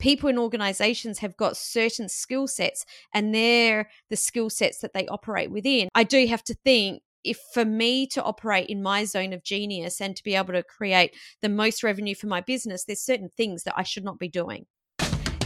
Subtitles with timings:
[0.00, 5.06] people in organizations have got certain skill sets and they're the skill sets that they
[5.06, 5.88] operate within.
[5.94, 10.00] I do have to think if for me to operate in my zone of genius
[10.00, 13.64] and to be able to create the most revenue for my business, there's certain things
[13.64, 14.66] that I should not be doing.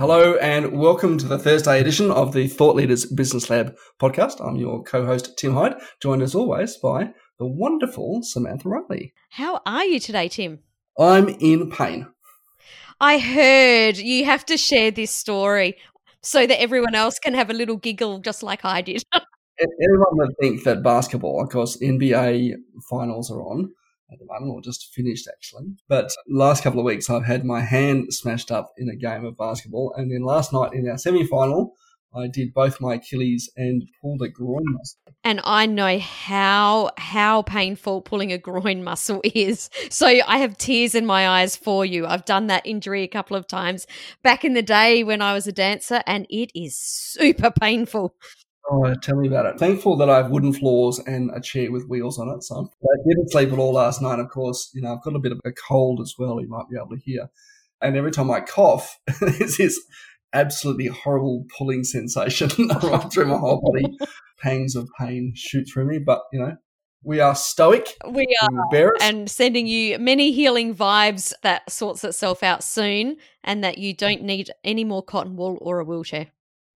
[0.00, 4.42] Hello and welcome to the Thursday edition of the Thought Leaders Business Lab podcast.
[4.42, 9.12] I'm your co-host Tim Hyde, joined as always by the wonderful Samantha Riley.
[9.28, 10.60] How are you today, Tim?
[10.98, 12.06] I'm in pain.
[12.98, 15.76] I heard you have to share this story
[16.22, 19.02] so that everyone else can have a little giggle just like I did.
[19.12, 22.54] Everyone would think that basketball, of course, NBA
[22.88, 23.70] finals are on
[24.12, 25.74] at the moment, or just finished actually.
[25.88, 29.36] But last couple of weeks, I've had my hand smashed up in a game of
[29.36, 31.74] basketball, and then last night in our semi-final,
[32.14, 34.98] I did both my Achilles and pulled a groin muscle.
[35.22, 39.70] And I know how how painful pulling a groin muscle is.
[39.90, 42.06] So I have tears in my eyes for you.
[42.06, 43.86] I've done that injury a couple of times
[44.22, 48.14] back in the day when I was a dancer and it is super painful.
[48.72, 49.58] Oh, tell me about it.
[49.58, 52.44] Thankful that I have wooden floors and a chair with wheels on it.
[52.44, 54.20] So I didn't sleep at all last night.
[54.20, 56.40] Of course, you know, I've got a bit of a cold as well.
[56.40, 57.30] You might be able to hear.
[57.82, 59.80] And every time I cough, there's this
[60.32, 63.98] absolutely horrible pulling sensation right through my whole body.
[64.38, 65.98] Pangs of pain shoot through me.
[65.98, 66.56] But, you know,
[67.02, 67.96] we are stoic.
[68.08, 68.92] We are.
[69.00, 74.22] And sending you many healing vibes that sorts itself out soon and that you don't
[74.22, 76.28] need any more cotton wool or a wheelchair.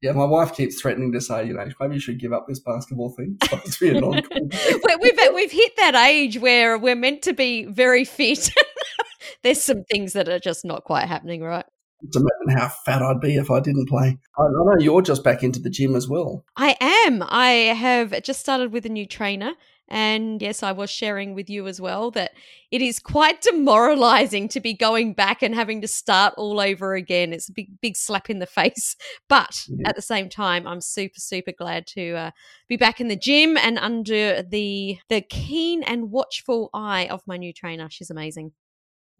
[0.04, 2.60] Yeah, my wife keeps threatening to say, you know, maybe you should give up this
[2.60, 3.38] basketball thing.
[3.80, 8.50] we've uh, we've hit that age where we're meant to be very fit.
[9.42, 11.64] There's some things that are just not quite happening, right?
[12.02, 14.18] Imagine how fat I'd be if I didn't play.
[14.38, 16.44] I, I know you're just back into the gym as well.
[16.54, 16.76] I
[17.06, 17.24] am.
[17.26, 19.54] I have just started with a new trainer
[19.88, 22.32] and yes, I was sharing with you as well that
[22.70, 27.32] it is quite demoralizing to be going back and having to start all over again.
[27.32, 28.96] It's a big, big slap in the face.
[29.28, 32.30] But at the same time, I'm super, super glad to uh,
[32.68, 37.36] be back in the gym and under the the keen and watchful eye of my
[37.36, 37.88] new trainer.
[37.90, 38.52] She's amazing.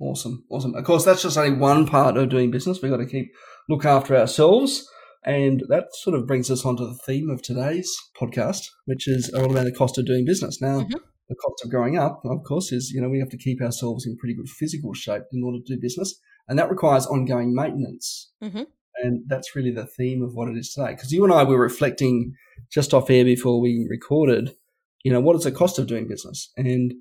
[0.01, 0.75] Awesome, awesome.
[0.75, 2.83] Of course, that's just only one part of doing business.
[2.83, 3.33] We've got to keep
[3.69, 4.89] look after ourselves.
[5.25, 7.91] And that sort of brings us onto the theme of today's
[8.21, 10.61] podcast, which is all about the cost of doing business.
[10.61, 10.99] Now, mm-hmm.
[11.29, 14.07] the cost of growing up, of course, is, you know, we have to keep ourselves
[14.07, 16.21] in pretty good physical shape in order to do business.
[16.47, 18.33] And that requires ongoing maintenance.
[18.43, 18.63] Mm-hmm.
[19.03, 20.93] And that's really the theme of what it is today.
[20.93, 22.35] Because you and I were reflecting
[22.71, 24.55] just off air before we recorded,
[25.05, 26.51] you know, what is the cost of doing business?
[26.57, 26.95] And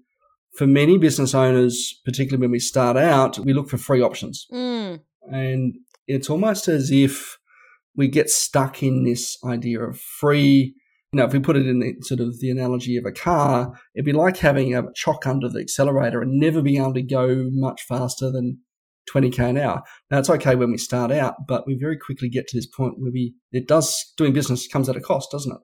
[0.55, 4.45] for many business owners, particularly when we start out, we look for free options.
[4.51, 5.01] Mm.
[5.23, 5.75] And
[6.07, 7.37] it's almost as if
[7.95, 10.75] we get stuck in this idea of free.
[11.11, 13.73] You know, if we put it in the sort of the analogy of a car,
[13.95, 17.49] it'd be like having a chock under the accelerator and never being able to go
[17.51, 18.59] much faster than
[19.13, 19.83] 20k an hour.
[20.09, 22.95] Now it's okay when we start out, but we very quickly get to this point
[22.97, 25.61] where we it does doing business comes at a cost, doesn't it?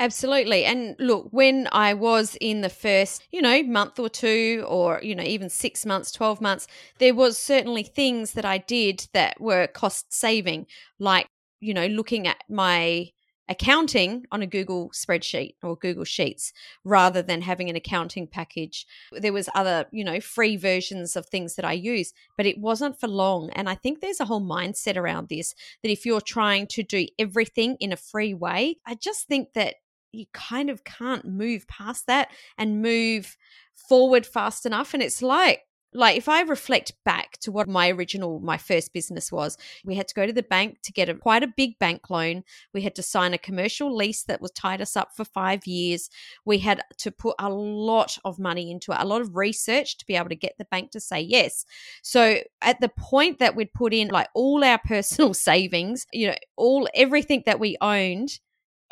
[0.00, 0.64] Absolutely.
[0.64, 5.12] And look, when I was in the first, you know, month or two, or, you
[5.14, 6.68] know, even six months, 12 months,
[6.98, 10.66] there was certainly things that I did that were cost saving,
[11.00, 11.26] like
[11.60, 13.10] you know, looking at my
[13.48, 16.52] accounting on a Google spreadsheet or Google Sheets
[16.84, 18.86] rather than having an accounting package.
[19.12, 23.00] There was other, you know, free versions of things that I use, but it wasn't
[23.00, 23.50] for long.
[23.50, 27.06] And I think there's a whole mindset around this that if you're trying to do
[27.18, 29.76] everything in a free way, I just think that
[30.12, 33.36] you kind of can't move past that and move
[33.74, 35.62] forward fast enough and it's like
[35.94, 40.08] like if i reflect back to what my original my first business was we had
[40.08, 42.44] to go to the bank to get a quite a big bank loan.
[42.72, 46.10] We had to sign a commercial lease that was tied us up for 5 years.
[46.44, 50.06] We had to put a lot of money into it a lot of research to
[50.06, 51.64] be able to get the bank to say yes.
[52.02, 56.36] So at the point that we'd put in like all our personal savings you know
[56.56, 58.38] all everything that we owned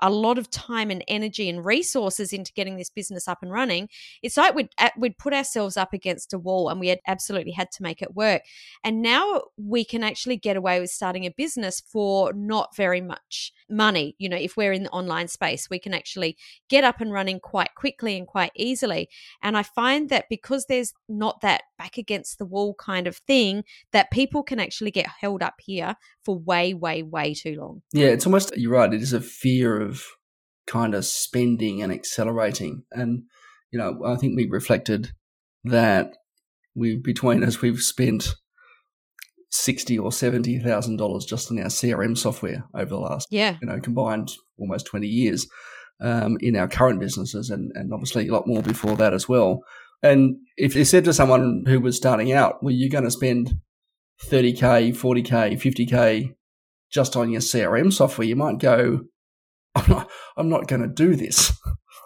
[0.00, 3.88] a lot of time and energy and resources into getting this business up and running,
[4.22, 7.70] it's like we'd, we'd put ourselves up against a wall and we had absolutely had
[7.72, 8.43] to make it work.
[8.84, 13.52] And now we can actually get away with starting a business for not very much
[13.69, 14.14] money.
[14.19, 16.37] You know, if we're in the online space, we can actually
[16.69, 19.08] get up and running quite quickly and quite easily.
[19.42, 23.64] And I find that because there's not that back against the wall kind of thing,
[23.92, 25.96] that people can actually get held up here
[26.26, 27.81] for way, way, way too long.
[27.94, 30.05] Yeah, it's almost, you're right, it is a fear of
[30.67, 32.82] kind of spending and accelerating.
[32.93, 33.23] And,
[33.70, 35.12] you know, I think we reflected
[35.64, 36.17] that
[36.75, 38.34] we, between us, we've spent
[39.49, 43.69] sixty or seventy thousand dollars just on our CRM software over the last, yeah, you
[43.69, 44.28] know, combined
[44.58, 45.46] almost twenty years
[46.00, 49.61] um, in our current businesses, and, and obviously a lot more before that as well.
[50.02, 53.55] And if you said to someone who was starting out, well, you're going to spend
[54.24, 56.34] 30K, 40K, 50K
[56.90, 59.00] just on your CRM software, you might go,
[59.74, 61.52] I'm not, I'm not going to do this.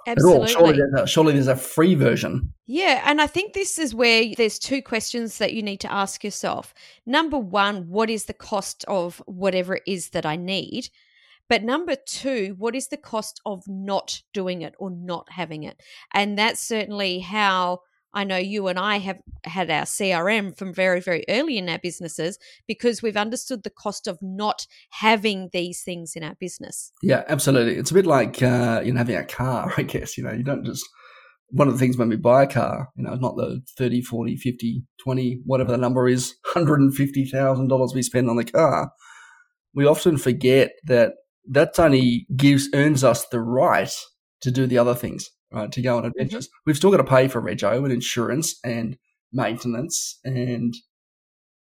[0.06, 0.48] Absolutely.
[0.48, 2.52] Surely there's, a, surely there's a free version.
[2.66, 3.02] Yeah.
[3.04, 6.74] And I think this is where there's two questions that you need to ask yourself.
[7.06, 10.88] Number one, what is the cost of whatever it is that I need?
[11.48, 15.80] But number two, what is the cost of not doing it or not having it?
[16.14, 17.80] And that's certainly how
[18.12, 21.78] I know you and I have had our CRM from very, very early in our
[21.78, 26.92] businesses because we've understood the cost of not having these things in our business.
[27.02, 27.76] Yeah, absolutely.
[27.76, 30.18] It's a bit like uh, you know having a car, I guess.
[30.18, 30.84] You know, you don't just
[31.50, 34.36] one of the things when we buy a car, you know, not the 30, 40,
[34.36, 38.92] 50, 20, whatever the number is, $150,000 we spend on the car.
[39.74, 41.14] We often forget that
[41.48, 43.92] that only gives earns us the right
[44.42, 45.70] to do the other things, right?
[45.72, 46.46] To go on adventures.
[46.46, 46.62] Mm-hmm.
[46.66, 48.96] We've still got to pay for rego and insurance and
[49.32, 50.74] maintenance and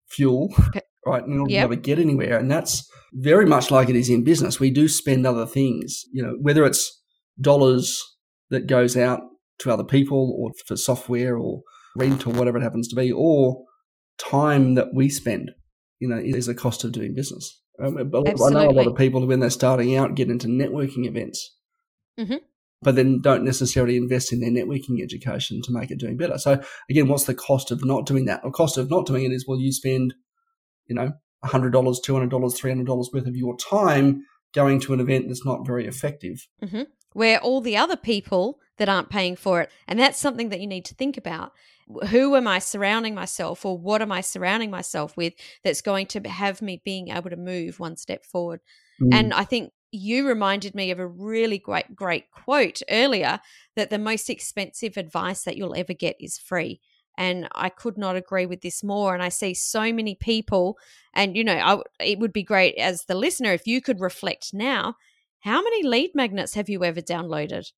[0.08, 0.54] fuel,
[1.06, 1.24] right?
[1.24, 1.64] In order yep.
[1.64, 2.38] to be able to get anywhere.
[2.38, 4.60] And that's very much like it is in business.
[4.60, 7.02] We do spend other things, you know, whether it's
[7.40, 8.04] dollars
[8.50, 9.22] that goes out
[9.60, 11.62] to other people or for software or
[11.96, 13.64] rent or whatever it happens to be, or
[14.18, 15.52] time that we spend,
[16.00, 17.62] you know, is a cost of doing business.
[17.82, 21.56] Um, I know a lot of people when they're starting out get into networking events,
[22.20, 22.36] mm-hmm.
[22.82, 26.38] But then don't necessarily invest in their networking education to make it doing better.
[26.38, 28.44] So again, what's the cost of not doing that?
[28.44, 30.14] The cost of not doing it is well, you spend,
[30.88, 34.24] you know, hundred dollars, two hundred dollars, three hundred dollars worth of your time
[34.54, 36.48] going to an event that's not very effective.
[36.64, 36.84] Mm-hmm.
[37.14, 40.68] Where all the other people that aren't paying for it, and that's something that you
[40.68, 41.52] need to think about
[42.10, 45.34] who am I surrounding myself or what am I surrounding myself with
[45.64, 48.62] that's going to have me being able to move one step forward?
[49.02, 49.14] Mm.
[49.14, 53.40] And I think you reminded me of a really great, great quote earlier
[53.76, 56.80] that the most expensive advice that you'll ever get is free.
[57.18, 59.14] And I could not agree with this more.
[59.14, 60.78] And I see so many people,
[61.14, 64.54] and you know, I, it would be great as the listener if you could reflect
[64.54, 64.96] now
[65.42, 67.72] how many lead magnets have you ever downloaded?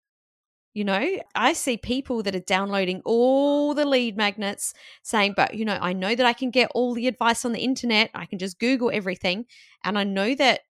[0.74, 4.74] You know, I see people that are downloading all the lead magnets
[5.04, 7.60] saying, but, you know, I know that I can get all the advice on the
[7.60, 8.10] internet.
[8.14, 9.46] I can just Google everything.
[9.84, 10.62] And I know that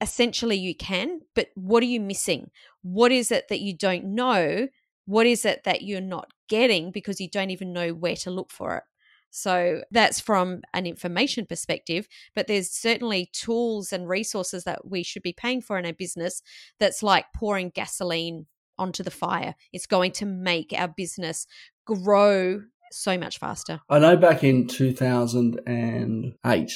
[0.00, 2.50] essentially you can, but what are you missing?
[2.82, 4.68] What is it that you don't know?
[5.06, 8.50] What is it that you're not getting because you don't even know where to look
[8.50, 8.84] for it?
[9.30, 15.22] So that's from an information perspective, but there's certainly tools and resources that we should
[15.22, 16.40] be paying for in our business
[16.80, 18.46] that's like pouring gasoline
[18.78, 19.54] onto the fire.
[19.72, 21.46] It's going to make our business
[21.86, 23.80] grow so much faster.
[23.90, 26.72] I know back in 2008,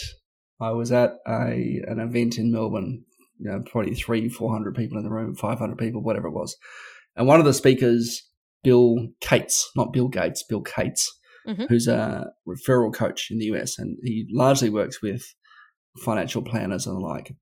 [0.61, 3.05] I was at a an event in Melbourne,
[3.39, 6.57] you know, probably three, 400 people in the room, 500 people, whatever it was.
[7.17, 8.29] And one of the speakers,
[8.63, 11.65] Bill Cates, not Bill Gates, Bill Cates, mm-hmm.
[11.69, 15.23] who's a referral coach in the US, and he largely works with
[15.99, 17.33] financial planners and the like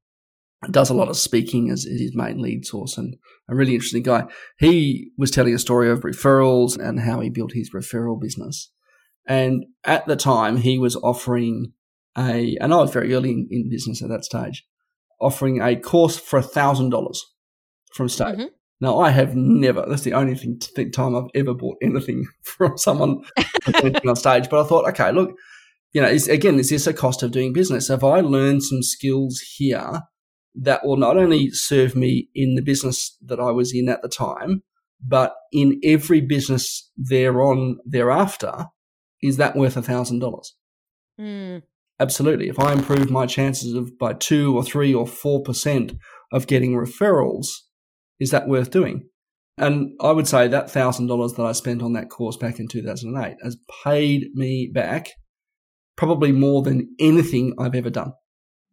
[0.71, 3.17] does a lot of speaking as his main lead source and
[3.49, 4.25] a really interesting guy.
[4.59, 8.71] He was telling a story of referrals and how he built his referral business.
[9.27, 11.73] And at the time, he was offering
[12.19, 14.67] a, and I was very early in, in business at that stage,
[15.21, 17.25] offering a course for a thousand dollars
[17.93, 18.37] from stage.
[18.37, 18.45] Mm-hmm.
[18.81, 20.59] Now, I have never, that's the only thing,
[20.91, 23.23] time I've ever bought anything from someone
[24.07, 24.49] on stage.
[24.49, 25.33] But I thought, okay, look,
[25.93, 27.91] you know, again, is this a cost of doing business?
[27.91, 30.03] If I learn some skills here
[30.55, 34.09] that will not only serve me in the business that I was in at the
[34.09, 34.63] time,
[35.07, 38.67] but in every business thereon thereafter,
[39.23, 40.55] is that worth a thousand dollars?
[42.01, 42.49] Absolutely.
[42.49, 45.93] If I improve my chances of by two or three or four percent
[46.33, 47.47] of getting referrals,
[48.19, 49.09] is that worth doing?
[49.59, 52.69] And I would say that thousand dollars that I spent on that course back in
[52.69, 55.11] 2008 has paid me back
[55.97, 58.15] probably more than anything I've ever done.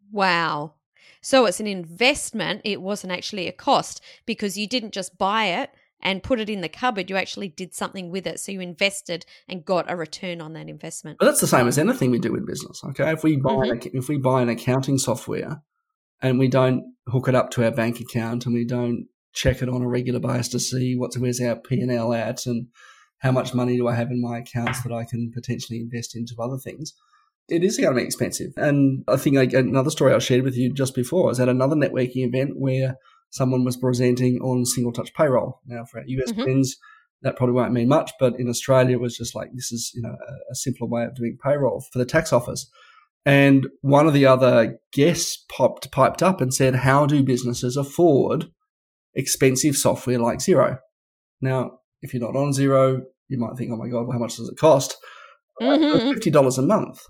[0.10, 0.76] Wow.
[1.22, 2.62] So it's an investment.
[2.64, 6.62] It wasn't actually a cost because you didn't just buy it and put it in
[6.62, 7.10] the cupboard.
[7.10, 8.40] You actually did something with it.
[8.40, 11.18] So you invested and got a return on that investment.
[11.20, 12.82] But that's the same as anything we do in business.
[12.84, 13.12] Okay.
[13.12, 13.98] If we buy, mm-hmm.
[13.98, 15.62] if we buy an accounting software
[16.22, 19.70] and we don't hook it up to our bank account and we don't check it
[19.70, 22.68] on a regular basis to see what's, where's our P&L at and
[23.20, 26.36] how much money do I have in my accounts that I can potentially invest into
[26.40, 26.94] other things
[27.50, 28.52] It is going to be expensive.
[28.58, 32.28] And I think another story I shared with you just before was at another networking
[32.28, 32.98] event where
[33.30, 35.62] someone was presenting on single touch payroll.
[35.66, 36.44] Now, for our US mm-hmm.
[36.44, 36.78] friends,
[37.22, 40.02] that probably won't mean much, but in Australia, it was just like this is you
[40.02, 42.70] know a, a simpler way of doing payroll for the tax office.
[43.26, 48.46] And one of the other guests popped piped up and said, "How do businesses afford
[49.16, 50.78] expensive software like Xero?"
[51.42, 54.38] Now, if you're not on Xero, you might think, "Oh my god, well, how much
[54.38, 54.96] does it cost?"
[55.62, 56.14] Mm-hmm.
[56.14, 57.02] Fifty dollars a month.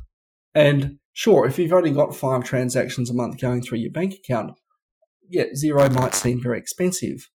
[0.55, 4.53] And sure, if you've only got five transactions a month going through your bank account,
[5.29, 7.29] yeah, Xero might seem very expensive,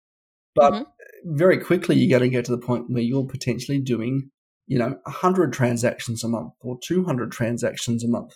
[0.54, 0.90] but mm-hmm
[1.24, 4.30] very quickly you're going to get to the point where you're potentially doing,
[4.66, 8.34] you know, 100 transactions a month or 200 transactions a month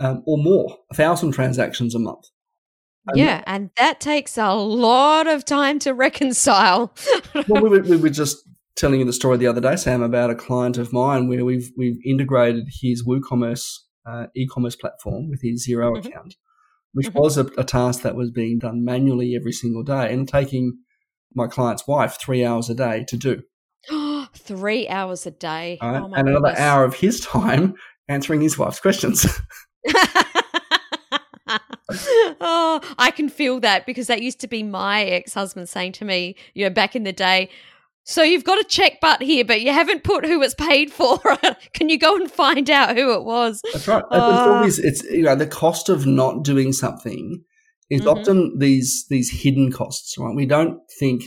[0.00, 2.24] um, or more, 1,000 transactions a month.
[3.08, 6.94] And yeah, and that takes a lot of time to reconcile.
[7.48, 8.36] well, we were, we were just
[8.76, 11.72] telling you the story the other day, Sam, about a client of mine where we've
[11.76, 16.06] we've integrated his WooCommerce uh, e-commerce platform with his Xero mm-hmm.
[16.06, 16.36] account,
[16.92, 17.18] which mm-hmm.
[17.18, 20.78] was a, a, task that was being done manually every single day and taking
[21.34, 23.42] my client's wife three hours a day to do.
[24.34, 25.78] three hours a day.
[25.82, 26.02] Right?
[26.02, 27.74] Oh and another hour of his time
[28.08, 29.26] answering his wife's questions.
[32.40, 36.04] oh, I can feel that because that used to be my ex husband saying to
[36.04, 37.50] me, you know, back in the day,
[38.04, 41.18] so you've got a check butt here, but you haven't put who it's paid for.
[41.74, 43.60] Can you go and find out who it was?
[43.72, 44.04] That's right.
[44.10, 47.42] It's always it's you know the cost of not doing something
[47.90, 48.10] is mm-hmm.
[48.10, 50.34] often these these hidden costs, right?
[50.34, 51.24] We don't think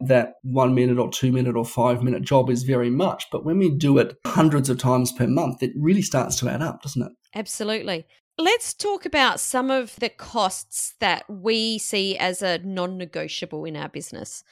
[0.00, 3.58] that one minute or two minute or five minute job is very much, but when
[3.58, 7.02] we do it hundreds of times per month, it really starts to add up, doesn't
[7.02, 7.12] it?
[7.34, 8.06] Absolutely.
[8.38, 13.76] Let's talk about some of the costs that we see as a non negotiable in
[13.76, 14.42] our business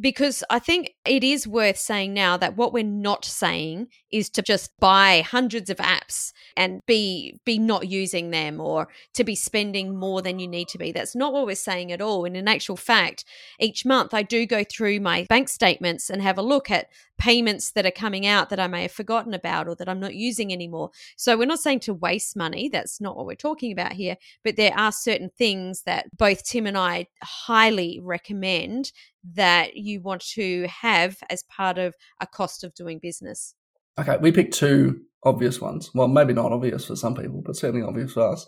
[0.00, 4.42] because I think it is worth saying now that what we're not saying is to
[4.42, 9.96] just buy hundreds of apps and be be not using them or to be spending
[9.96, 10.92] more than you need to be.
[10.92, 12.24] That's not what we're saying at all.
[12.24, 13.24] And in actual fact,
[13.60, 16.88] each month I do go through my bank statements and have a look at
[17.18, 20.14] payments that are coming out that I may have forgotten about or that I'm not
[20.14, 20.90] using anymore.
[21.16, 22.68] So we're not saying to waste money.
[22.68, 24.16] That's not what we're talking about here.
[24.44, 28.92] But there are certain things that both Tim and I highly recommend
[29.34, 30.66] that you want to
[31.00, 33.54] have as part of a cost of doing business?
[33.98, 35.90] Okay, we picked two obvious ones.
[35.94, 38.46] Well, maybe not obvious for some people, but certainly obvious for us.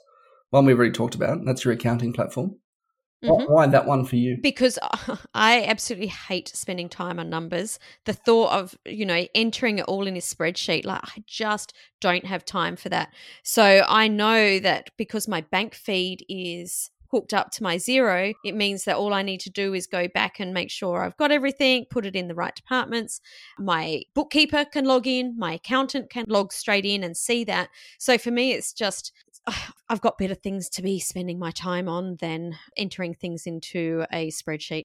[0.50, 2.56] One we've already talked about, that's your accounting platform.
[3.24, 3.52] Mm-hmm.
[3.52, 4.38] Why that one for you?
[4.40, 4.78] Because
[5.34, 7.78] I absolutely hate spending time on numbers.
[8.06, 12.24] The thought of, you know, entering it all in a spreadsheet, like I just don't
[12.24, 13.12] have time for that.
[13.42, 18.54] So I know that because my bank feed is hooked up to my Xero, it
[18.54, 21.32] means that all I need to do is go back and make sure I've got
[21.32, 23.20] everything, put it in the right departments.
[23.58, 27.68] My bookkeeper can log in, my accountant can log straight in and see that.
[27.98, 29.12] So for me, it's just,
[29.88, 34.30] I've got better things to be spending my time on than entering things into a
[34.30, 34.84] spreadsheet.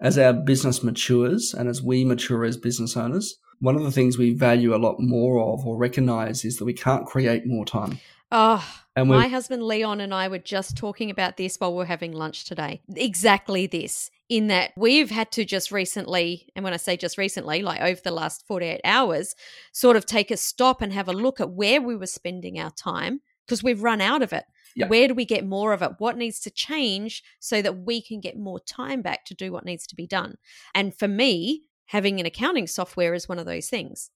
[0.00, 4.18] As our business matures and as we mature as business owners, one of the things
[4.18, 7.98] we value a lot more of or recognize is that we can't create more time.
[8.30, 11.86] Oh, and my husband Leon and I were just talking about this while we are
[11.86, 12.80] having lunch today.
[12.94, 17.62] Exactly this, in that we've had to just recently, and when I say just recently,
[17.62, 19.34] like over the last 48 hours,
[19.72, 22.70] sort of take a stop and have a look at where we were spending our
[22.70, 24.44] time because we've run out of it.
[24.74, 24.90] Yep.
[24.90, 25.92] Where do we get more of it?
[25.98, 29.64] What needs to change so that we can get more time back to do what
[29.64, 30.36] needs to be done?
[30.74, 34.10] And for me, having an accounting software is one of those things.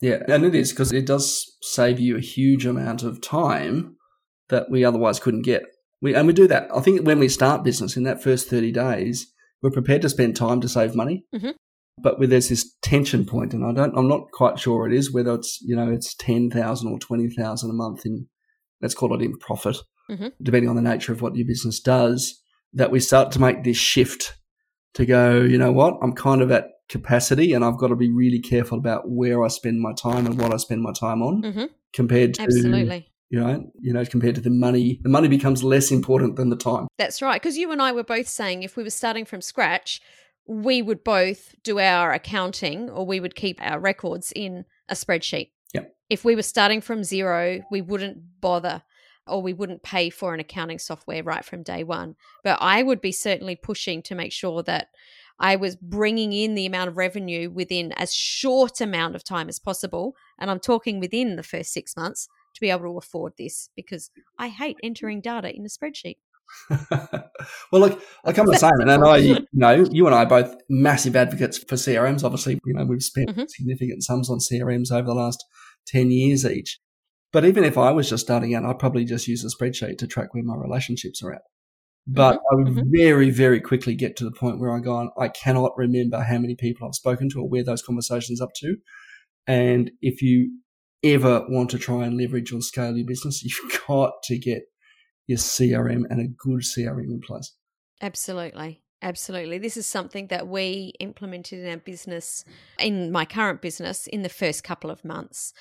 [0.00, 3.96] Yeah, and it is because it does save you a huge amount of time
[4.52, 5.64] that we otherwise couldn't get.
[6.00, 6.68] We, and we do that.
[6.74, 9.32] I think when we start business in that first 30 days,
[9.62, 11.24] we're prepared to spend time to save money.
[11.34, 11.50] Mm-hmm.
[11.98, 15.12] But where there's this tension point, and I don't, I'm not quite sure it is
[15.12, 18.28] whether it's you know it's ten thousand or twenty thousand a month in,
[18.80, 19.76] let's call it in profit,
[20.10, 20.28] mm-hmm.
[20.42, 22.42] depending on the nature of what your business does.
[22.72, 24.38] That we start to make this shift
[24.94, 28.10] to go, you know what, I'm kind of at capacity and I've got to be
[28.10, 31.42] really careful about where I spend my time and what I spend my time on
[31.42, 31.64] mm-hmm.
[31.92, 33.11] compared to Absolutely.
[33.32, 36.56] You know, you know, compared to the money, the money becomes less important than the
[36.56, 36.86] time.
[36.98, 37.40] That's right.
[37.40, 40.02] Because you and I were both saying if we were starting from scratch,
[40.46, 45.48] we would both do our accounting or we would keep our records in a spreadsheet.
[45.72, 45.96] Yep.
[46.10, 48.82] If we were starting from zero, we wouldn't bother
[49.26, 52.16] or we wouldn't pay for an accounting software right from day one.
[52.44, 54.88] But I would be certainly pushing to make sure that
[55.38, 59.58] I was bringing in the amount of revenue within as short amount of time as
[59.58, 60.16] possible.
[60.38, 62.28] And I'm talking within the first six months
[62.62, 66.16] be able to afford this because I hate entering data in a spreadsheet.
[67.72, 70.54] well, look, I come the same, and I, you know, you and I are both
[70.68, 72.24] massive advocates for CRMs.
[72.24, 73.44] Obviously, you know, we've spent mm-hmm.
[73.48, 75.44] significant sums on CRMs over the last
[75.86, 76.78] ten years each.
[77.32, 80.06] But even if I was just starting out, I'd probably just use a spreadsheet to
[80.06, 81.42] track where my relationships are at.
[82.06, 85.10] But Mm-hmm, I would very, very quickly get to the point where I go on,
[85.18, 88.76] I cannot remember how many people I've spoken to or where those conversations up to.
[89.46, 90.58] And if you
[91.04, 94.62] ever want to try and leverage or scale your business, you've got to get
[95.26, 97.54] your CRM and a good CRM in place.
[98.00, 98.82] Absolutely.
[99.02, 99.58] Absolutely.
[99.58, 102.44] This is something that we implemented in our business,
[102.78, 105.52] in my current business, in the first couple of months.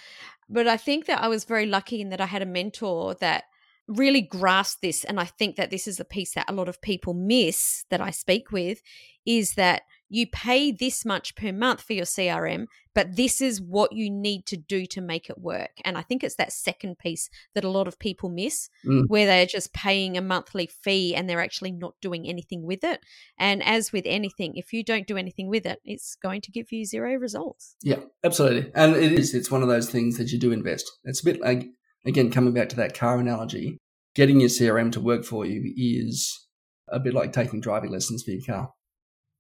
[0.48, 3.46] But I think that I was very lucky in that I had a mentor that
[3.88, 5.04] really grasped this.
[5.04, 8.00] And I think that this is a piece that a lot of people miss that
[8.00, 8.82] I speak with
[9.26, 13.94] is that you pay this much per month for your CRM, but this is what
[13.94, 15.72] you need to do to make it work.
[15.86, 19.06] And I think it's that second piece that a lot of people miss, Mm.
[19.08, 23.00] where they're just paying a monthly fee and they're actually not doing anything with it.
[23.40, 26.74] And as with anything, if you don't do anything with it, it's going to give
[26.74, 27.78] you zero results.
[27.82, 28.70] Yeah, absolutely.
[28.76, 30.92] And it is, it's one of those things that you do invest.
[31.06, 31.68] It's a bit like,
[32.06, 33.78] again, coming back to that car analogy,
[34.14, 36.48] getting your CRM to work for you is
[36.90, 38.74] a bit like taking driving lessons for your car.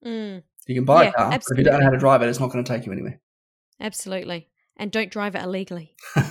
[0.05, 2.21] Mm, You can buy Yeah, a car, but if you don't know how to drive
[2.21, 3.19] it, it's not going to take you anywhere.
[3.79, 4.47] absolutely.
[4.77, 5.95] And don't drive it illegally.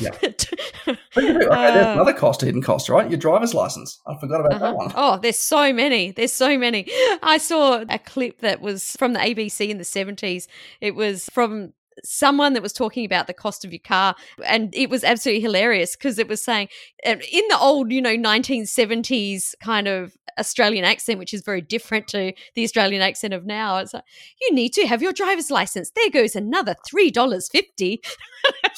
[0.00, 0.10] Yeah.
[0.20, 3.08] But you do- okay, there's Uh, another cost, hidden cost, right?
[3.08, 4.00] Your driver's license.
[4.06, 4.64] I forgot about Uh-huh.
[4.66, 4.92] that one.
[4.96, 6.10] Oh, there's so many.
[6.10, 6.86] There's so many.
[7.22, 10.46] I saw a clip that was from the ABC in the 70s.
[10.80, 11.72] It was from
[12.04, 14.14] someone that was talking about the cost of your car
[14.44, 16.68] and it was absolutely hilarious because it was saying
[17.04, 22.32] in the old you know 1970s kind of australian accent which is very different to
[22.54, 24.04] the australian accent of now it's like
[24.40, 27.98] you need to have your driver's license there goes another $3.50.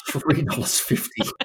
[0.09, 1.31] $3.50.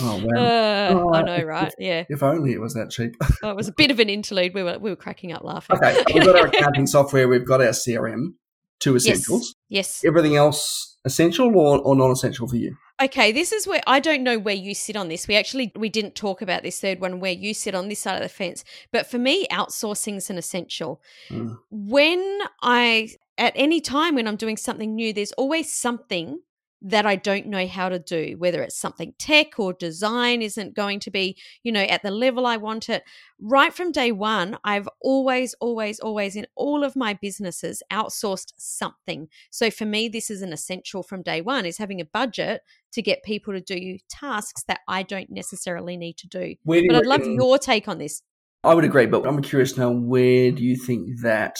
[0.00, 0.42] Oh wow!
[0.42, 3.14] uh, Oh, i know right yeah if only it was that cheap.
[3.42, 5.76] Oh, it was a bit of an interlude we were we were cracking up laughing
[5.76, 7.28] okay, we've got our accounting software.
[7.28, 8.34] We've got our CRM.
[8.82, 9.54] Two essentials.
[9.68, 12.76] yes Everything else essential or, or non-essential for you?
[13.02, 15.26] Okay, this is where I don't know where you sit on this.
[15.26, 18.16] We actually we didn't talk about this third one where you sit on this side
[18.16, 18.64] of the fence.
[18.92, 21.00] But for me, outsourcing is an essential.
[21.28, 21.58] Mm.
[21.70, 26.40] When I at any time when I'm doing something new, there's always something
[26.84, 30.98] that I don't know how to do, whether it's something tech or design isn't going
[31.00, 33.04] to be, you know, at the level I want it.
[33.40, 39.28] Right from day one, I've always, always, always in all of my businesses outsourced something.
[39.50, 43.02] So for me, this is an essential from day one is having a budget to
[43.02, 46.54] get people to do tasks that I don't necessarily need to do.
[46.66, 48.22] Do But I'd love reckon- um your take on this.
[48.64, 49.90] I would agree, but I'm curious now.
[49.90, 51.56] Where do you think that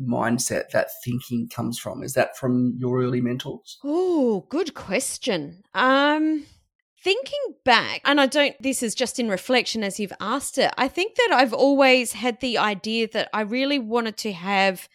[0.00, 2.02] mindset, that thinking, comes from?
[2.02, 3.78] Is that from your early mentors?
[3.84, 5.62] Oh, good question.
[5.74, 6.44] Um
[7.02, 10.72] thinking back, and I don't this is just in reflection as you've asked it.
[10.78, 14.88] I think that I've always had the idea that I really wanted to have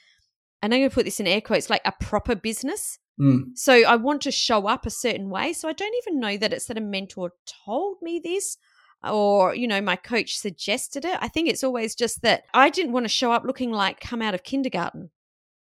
[0.62, 3.00] and I'm going to put this in air quotes like a proper business.
[3.20, 3.58] Mm.
[3.58, 5.54] So I want to show up a certain way.
[5.54, 7.34] So I don't even know that it's that a mentor
[7.66, 8.58] told me this
[9.04, 11.18] or, you know, my coach suggested it.
[11.22, 14.22] I think it's always just that I didn't want to show up looking like come
[14.22, 15.12] out of kindergarten.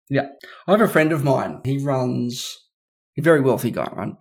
[0.09, 0.29] Yeah.
[0.67, 1.61] I have a friend of mine.
[1.65, 2.59] He runs
[3.19, 4.13] a very wealthy guy, right?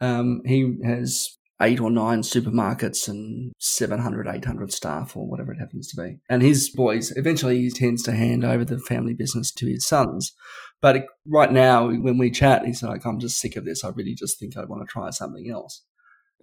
[0.00, 5.88] Um, he has eight or nine supermarkets and 700, 800 staff or whatever it happens
[5.88, 6.18] to be.
[6.28, 10.32] And his boys, eventually he tends to hand over the family business to his sons.
[10.82, 13.84] But right now, when we chat, he's like, I'm just sick of this.
[13.84, 15.82] I really just think I want to try something else.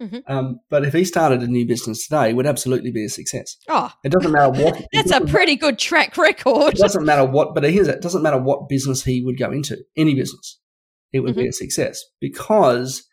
[0.00, 0.22] Mhm.
[0.26, 3.56] Um, but if he started a new business today, it would absolutely be a success.
[3.68, 4.82] Oh, It doesn't matter what.
[4.92, 6.74] that's a pretty good track record.
[6.74, 7.96] it doesn't matter what, but here's it.
[7.96, 10.58] It doesn't matter what business he would go into, any business,
[11.12, 11.42] it would Mm-hmm.
[11.42, 13.04] be a success because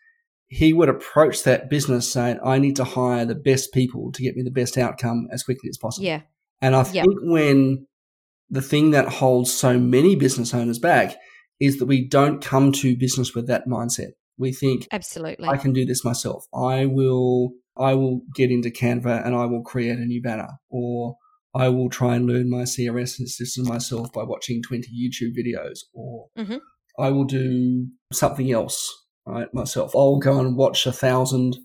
[0.48, 4.36] he would approach that business saying, I need to hire the best people to get
[4.36, 6.04] me the best outcome as quickly as possible.
[6.06, 6.22] Yeah.
[6.60, 7.86] And I think when
[8.50, 11.16] the thing that holds so many business owners back
[11.58, 14.10] is that we don't come to business with that mindset.
[14.38, 15.48] We think, Absolutely.
[15.48, 16.46] I can do this myself.
[16.54, 21.16] I will I will get into Canva and I will create a new banner or
[21.54, 26.28] I will try and learn my CRS system myself by watching 20 YouTube videos or
[26.38, 26.60] Mhm.
[26.98, 28.90] I will do something else
[29.26, 29.94] right myself.
[29.96, 31.56] I'll go and watch a thousand,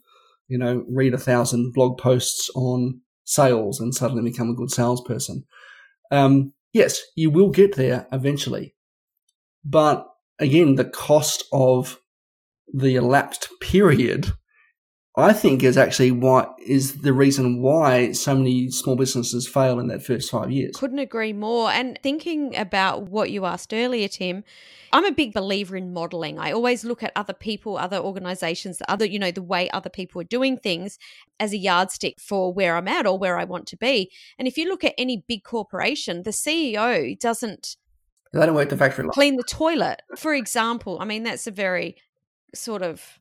[0.47, 5.43] you know, read a thousand blog posts on sales and suddenly become a good salesperson.
[6.11, 8.75] Um, yes, you will get there eventually.
[9.65, 10.07] But
[10.39, 11.99] again, the cost of
[12.73, 14.33] the elapsed period,
[15.15, 19.87] I think is actually what is the reason why so many small businesses fail in
[19.87, 20.75] that first five years.
[20.75, 21.71] Couldn't agree more.
[21.71, 24.43] And thinking about what you asked earlier, Tim,
[24.93, 26.37] I'm a big believer in modeling.
[26.37, 29.89] I always look at other people, other organizations, the other, you know, the way other
[29.89, 30.99] people are doing things
[31.39, 34.11] as a yardstick for where I'm at or where I want to be.
[34.37, 37.75] And if you look at any big corporation, the CEO doesn't
[38.33, 39.13] They don't work the factory line.
[39.13, 40.99] Clean the toilet, for example.
[41.01, 41.97] I mean, that's a very
[42.53, 43.19] sort of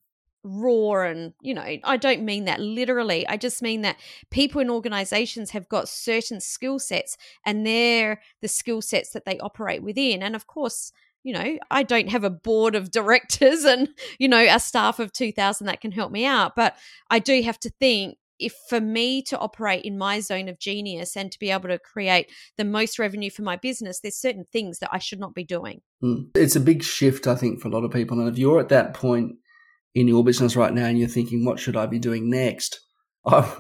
[0.49, 3.97] raw and you know i don't mean that literally i just mean that
[4.31, 9.39] people in organizations have got certain skill sets and they're the skill sets that they
[9.39, 10.23] operate within.
[10.23, 10.93] And of course
[11.25, 15.12] you know i don't have a board of directors and you know a staff of
[15.12, 16.77] 2000 that can help me out but
[17.11, 21.16] i do have to think if for me to operate in my zone of genius
[21.16, 24.79] and to be able to create the most revenue for my business, there's certain things
[24.79, 25.81] that I should not be doing.
[26.03, 26.31] Mm.
[26.35, 28.18] It's a big shift, I think, for a lot of people.
[28.20, 29.33] And if you're at that point
[29.94, 32.81] in your business right now and you're thinking, what should I be doing next?
[33.27, 33.51] I,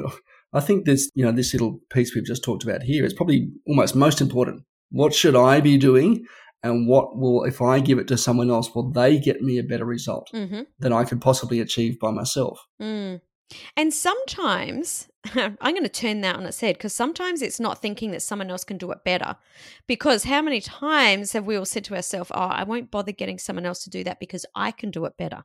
[0.52, 3.50] I think this, you know, this little piece we've just talked about here is probably
[3.66, 4.62] almost most important.
[4.90, 6.24] What should I be doing?
[6.62, 9.62] And what will, if I give it to someone else, will they get me a
[9.62, 10.62] better result mm-hmm.
[10.78, 12.60] than I could possibly achieve by myself?
[12.80, 13.20] Mm.
[13.76, 18.10] And sometimes, I'm going to turn that on its head because sometimes it's not thinking
[18.10, 19.36] that someone else can do it better.
[19.86, 23.38] Because how many times have we all said to ourselves, oh, I won't bother getting
[23.38, 25.44] someone else to do that because I can do it better?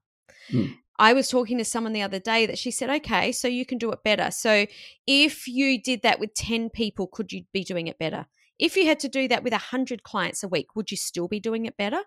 [0.52, 0.76] Mm.
[0.98, 3.80] I was talking to someone the other day that she said, okay, so you can
[3.80, 4.30] do it better.
[4.30, 4.68] So
[5.08, 8.28] if you did that with 10 people, could you be doing it better?
[8.60, 11.40] If you had to do that with 100 clients a week, would you still be
[11.40, 12.02] doing it better?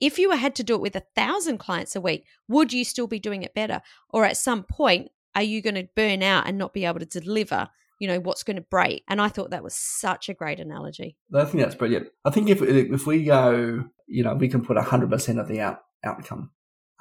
[0.00, 3.08] If you had to do it with a thousand clients a week, would you still
[3.08, 3.80] be doing it better?
[4.10, 7.06] Or at some point, are you going to burn out and not be able to
[7.06, 7.68] deliver
[8.00, 11.16] you know what's going to break and i thought that was such a great analogy
[11.34, 14.76] i think that's brilliant i think if if we go you know we can put
[14.76, 16.50] 100% of the out, outcome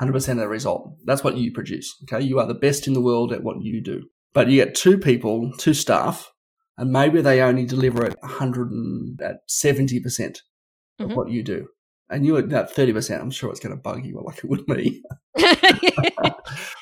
[0.01, 0.93] 100% of the result.
[1.05, 1.95] That's what you produce.
[2.03, 2.23] Okay.
[2.23, 4.03] You are the best in the world at what you do.
[4.33, 6.31] But you get two people, two staff,
[6.77, 9.19] and maybe they only deliver at 170%
[10.99, 11.15] of mm-hmm.
[11.15, 11.67] what you do.
[12.09, 14.67] And you at that 30%, I'm sure it's going to bug you like it would
[14.67, 15.01] me.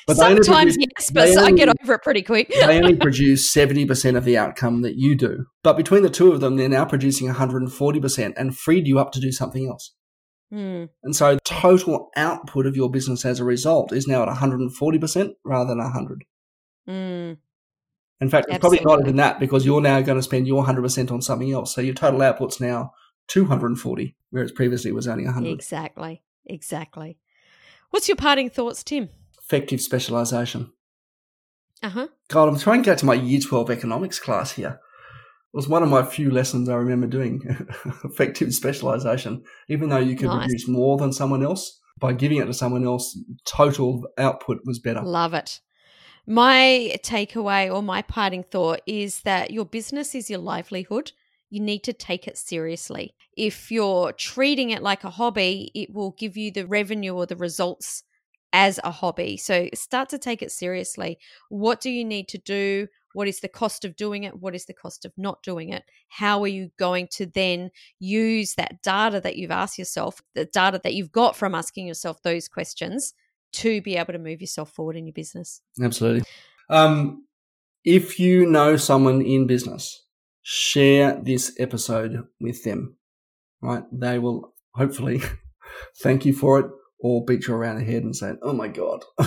[0.06, 2.48] but Sometimes, yes, but only, I get over it pretty quick.
[2.48, 5.46] they only produce 70% of the outcome that you do.
[5.64, 9.20] But between the two of them, they're now producing 140% and freed you up to
[9.20, 9.94] do something else.
[10.52, 10.90] Mm.
[11.02, 15.68] And so total output of your business as a result is now at 140% rather
[15.68, 16.24] than a 100.
[16.88, 17.38] Mm.
[18.20, 21.10] In fact, it's probably not even that because you're now going to spend your 100%
[21.10, 21.74] on something else.
[21.74, 22.92] So your total output's now
[23.28, 25.50] 240, whereas previously it was only 100.
[25.50, 26.22] Exactly.
[26.46, 27.18] Exactly.
[27.90, 29.08] What's your parting thoughts, Tim?
[29.46, 30.72] Effective specialization.
[31.82, 32.08] Uh huh.
[32.28, 34.80] God, I'm trying to get to my year 12 economics class here
[35.52, 37.42] It was one of my few lessons I remember doing
[38.04, 39.44] effective specialization.
[39.68, 40.46] Even though you could nice.
[40.46, 45.02] produce more than someone else, by giving it to someone else, total output was better.
[45.02, 45.60] Love it.
[46.26, 51.12] My takeaway or my parting thought is that your business is your livelihood.
[51.50, 53.14] You need to take it seriously.
[53.36, 57.36] If you're treating it like a hobby, it will give you the revenue or the
[57.36, 58.02] results
[58.52, 59.36] as a hobby.
[59.36, 61.18] So start to take it seriously.
[61.48, 62.88] What do you need to do?
[63.12, 64.40] What is the cost of doing it?
[64.40, 65.84] What is the cost of not doing it?
[66.08, 70.80] How are you going to then use that data that you've asked yourself, the data
[70.84, 73.14] that you've got from asking yourself those questions
[73.54, 75.60] to be able to move yourself forward in your business?
[75.82, 76.24] Absolutely.
[76.68, 77.26] Um,
[77.84, 80.04] if you know someone in business,
[80.42, 82.96] share this episode with them,
[83.62, 83.84] right?
[83.92, 85.22] They will hopefully
[86.02, 86.66] thank you for it
[86.98, 89.04] or beat you around the head and saying, oh my God.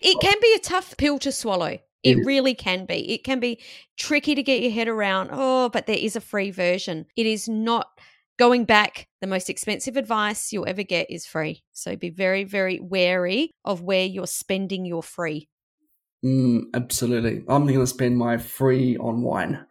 [0.00, 1.78] it can be a tough pill to swallow.
[2.02, 3.12] It really can be.
[3.12, 3.60] It can be
[3.98, 5.30] tricky to get your head around.
[5.32, 7.06] Oh, but there is a free version.
[7.16, 7.88] It is not
[8.38, 9.08] going back.
[9.20, 11.64] The most expensive advice you'll ever get is free.
[11.72, 15.48] So be very, very wary of where you're spending your free.
[16.24, 17.42] Mm, absolutely.
[17.48, 19.66] I'm going to spend my free on wine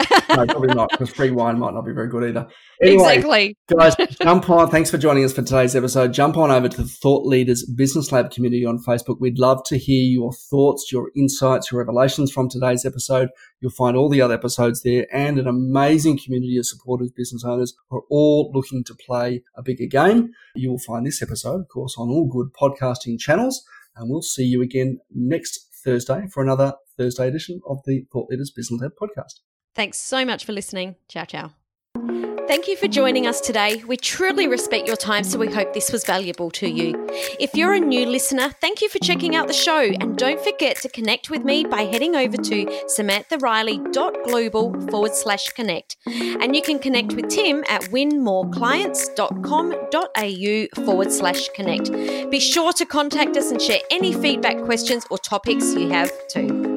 [0.00, 2.48] no, probably not, because free wine might not be very good either.
[2.82, 3.56] Anyway, exactly.
[3.68, 4.68] guys, jump on.
[4.68, 6.12] Thanks for joining us for today's episode.
[6.12, 9.20] Jump on over to the Thought Leaders Business Lab community on Facebook.
[9.20, 13.28] We'd love to hear your thoughts, your insights, your revelations from today's episode.
[13.60, 17.74] You'll find all the other episodes there and an amazing community of supportive business owners
[17.88, 20.30] who are all looking to play a bigger game.
[20.56, 23.64] You will find this episode, of course, on all good podcasting channels.
[23.96, 28.50] And we'll see you again next Thursday for another Thursday edition of the Thought Leaders
[28.50, 29.40] Business Lab podcast.
[29.74, 30.94] Thanks so much for listening.
[31.08, 31.52] Ciao, ciao.
[32.46, 33.82] Thank you for joining us today.
[33.86, 36.94] We truly respect your time, so we hope this was valuable to you.
[37.40, 39.80] If you're a new listener, thank you for checking out the show.
[39.80, 45.96] And don't forget to connect with me by heading over to samanthariley.global forward slash connect.
[46.06, 51.90] And you can connect with Tim at winmoreclients.com.au forward slash connect.
[52.30, 56.74] Be sure to contact us and share any feedback, questions, or topics you have too.